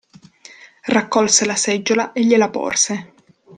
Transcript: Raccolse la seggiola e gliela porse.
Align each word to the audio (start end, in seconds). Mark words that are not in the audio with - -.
Raccolse 0.85 1.45
la 1.45 1.53
seggiola 1.55 2.11
e 2.11 2.25
gliela 2.25 2.49
porse. 2.49 3.13